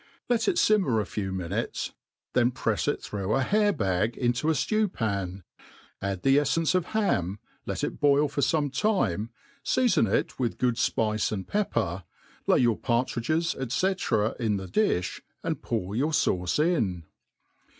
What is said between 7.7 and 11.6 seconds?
it boil fo# fome time, feafon it with good fpice and